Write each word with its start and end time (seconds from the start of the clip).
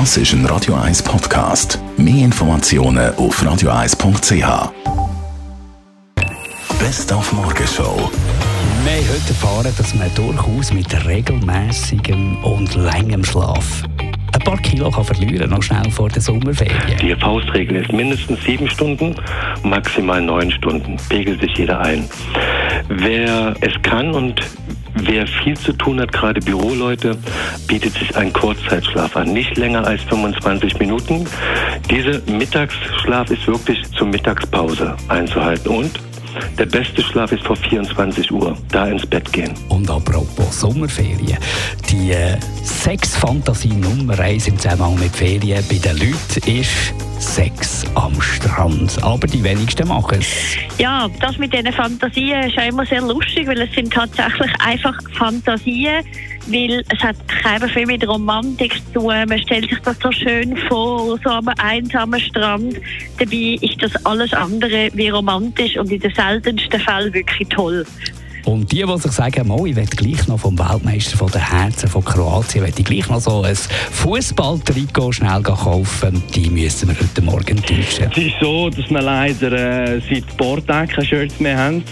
Das 0.00 0.16
ist 0.16 0.32
ein 0.32 0.44
Radio 0.46 0.74
1 0.74 1.04
Podcast. 1.04 1.78
Mehr 1.96 2.24
Informationen 2.24 3.14
auf 3.14 3.40
radio1.ch. 3.40 4.72
Best 6.80 7.12
auf 7.12 7.32
Morgenshow. 7.32 8.10
Wir 8.82 8.92
haben 8.92 9.08
heute 9.08 9.28
erfahren, 9.28 9.72
dass 9.78 9.94
man 9.94 10.12
durchaus 10.16 10.72
mit 10.72 11.06
regelmäßigem 11.06 12.42
und 12.42 12.74
längem 12.74 13.22
Schlaf 13.22 13.84
ein 14.34 14.40
paar 14.40 14.58
Kilo 14.58 14.90
kann 14.90 15.04
verlieren 15.04 15.48
noch 15.48 15.62
schnell 15.62 15.88
vor 15.90 16.08
der 16.08 16.20
Sommerferien. 16.20 16.98
Die 17.00 17.14
Faustregel 17.14 17.76
ist 17.76 17.92
mindestens 17.92 18.42
sieben 18.42 18.68
Stunden, 18.68 19.14
maximal 19.62 20.20
neun 20.20 20.50
Stunden. 20.50 20.96
Pegelt 21.08 21.40
sich 21.40 21.56
jeder 21.56 21.80
ein. 21.80 22.04
Wer 22.88 23.54
es 23.60 23.72
kann 23.82 24.12
und 24.12 24.40
Wer 24.94 25.26
viel 25.26 25.56
zu 25.56 25.72
tun 25.72 26.00
hat, 26.00 26.12
gerade 26.12 26.40
Büroleute, 26.40 27.16
bietet 27.66 27.94
sich 27.94 28.16
ein 28.16 28.32
Kurzzeitschlaf 28.32 29.16
an. 29.16 29.32
Nicht 29.32 29.56
länger 29.56 29.86
als 29.86 30.02
25 30.02 30.78
Minuten. 30.78 31.26
Dieser 31.90 32.20
Mittagsschlaf 32.30 33.30
ist 33.30 33.46
wirklich 33.46 33.82
zur 33.92 34.06
Mittagspause 34.06 34.96
einzuhalten. 35.08 35.68
Und 35.68 36.00
der 36.58 36.66
beste 36.66 37.02
Schlaf 37.02 37.32
ist 37.32 37.44
vor 37.44 37.56
24 37.56 38.30
Uhr, 38.32 38.56
da 38.70 38.86
ins 38.86 39.06
Bett 39.06 39.32
gehen. 39.32 39.54
Und 39.68 39.88
apropos 39.90 40.60
Sommerferien, 40.60 41.38
die 41.90 42.12
äh, 42.12 42.36
Sexfantasie 42.62 43.74
Nummer 43.74 44.18
eins 44.18 44.48
im 44.48 44.58
Zusammenhang 44.58 44.98
mit 44.98 45.14
Ferien 45.14 45.64
bei 45.68 45.76
den 45.76 45.96
Leuten 45.98 46.58
ist 46.60 46.94
Sex 47.24 47.84
am 47.94 48.20
Strand. 48.20 49.02
Aber 49.02 49.26
die 49.26 49.42
wenigsten 49.42 49.88
machen 49.88 50.18
es. 50.20 50.56
Ja, 50.78 51.08
das 51.20 51.38
mit 51.38 51.52
diesen 51.52 51.72
Fantasien 51.72 52.44
ist 52.44 52.58
auch 52.58 52.68
immer 52.68 52.84
sehr 52.84 53.00
lustig, 53.00 53.46
weil 53.46 53.60
es 53.62 53.72
sind 53.74 53.92
tatsächlich 53.92 54.52
einfach 54.60 54.96
Fantasien, 55.14 56.04
weil 56.46 56.84
es 56.88 57.02
hat 57.02 57.16
keiner 57.26 57.68
viel 57.68 57.86
mit 57.86 58.06
Romantik 58.06 58.74
zu 58.92 59.00
tun. 59.00 59.24
Man 59.28 59.38
stellt 59.38 59.70
sich 59.70 59.80
das 59.80 59.96
so 60.00 60.12
schön 60.12 60.56
vor, 60.68 61.18
so 61.24 61.30
am 61.30 61.48
einsamen 61.58 62.20
Strand. 62.20 62.76
Dabei 63.18 63.58
ist 63.60 63.82
das 63.82 64.04
alles 64.04 64.32
andere 64.34 64.90
wie 64.92 65.08
romantisch 65.08 65.76
und 65.76 65.90
in 65.90 66.00
den 66.00 66.14
seltensten 66.14 66.78
Fällen 66.78 67.12
wirklich 67.14 67.48
toll. 67.48 67.86
Und 68.44 68.70
die, 68.72 68.84
die 68.84 68.98
sich 68.98 69.12
sagen, 69.12 69.50
oh, 69.50 69.64
ich 69.64 69.74
will 69.74 69.86
gleich 69.86 70.28
noch 70.28 70.40
vom 70.40 70.58
Weltmeister 70.58 71.16
von 71.16 71.30
der 71.30 71.50
Herzen 71.50 71.88
von 71.88 72.04
Kroatien, 72.04 72.64
will 72.64 72.72
ich 72.76 72.84
gleich 72.84 73.08
noch 73.08 73.20
so 73.20 73.42
ein 73.42 73.56
Fußballtrikot 73.56 75.12
schnell 75.12 75.42
kaufen, 75.42 76.22
die 76.34 76.50
müssen 76.50 76.88
wir 76.88 76.96
heute 77.00 77.22
Morgen 77.22 77.56
täuschen. 77.62 78.10
Es 78.10 78.18
ist 78.18 78.34
so, 78.40 78.68
dass 78.68 78.90
wir 78.90 79.00
leider 79.00 79.52
äh, 79.52 80.00
seit 80.00 80.66
Tagen 80.66 80.88
keine 80.88 81.06
Shirts 81.06 81.40
mehr 81.40 81.56
haben. 81.56 81.82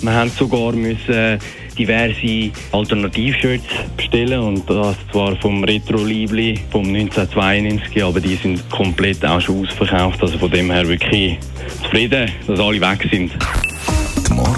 Wir 0.00 0.12
haben 0.12 0.30
sogar 0.30 0.72
müssen 0.72 1.12
äh, 1.12 1.38
diverse 1.76 2.50
Alternativshirts 2.72 3.64
bestellen 3.96 4.40
und 4.40 4.70
das 4.70 4.96
zwar 5.10 5.34
vom 5.36 5.64
Retro 5.64 6.04
Liebli 6.04 6.60
vom 6.70 6.86
1992, 6.86 8.02
aber 8.02 8.20
die 8.20 8.36
sind 8.36 8.68
komplett 8.70 9.24
auch 9.24 9.40
schon 9.40 9.66
ausverkauft. 9.66 10.22
Also 10.22 10.38
von 10.38 10.50
dem 10.50 10.70
her 10.70 10.86
wirklich 10.86 11.38
zufrieden, 11.82 12.30
dass 12.46 12.60
alle 12.60 12.80
weg 12.80 13.08
sind. 13.10 13.32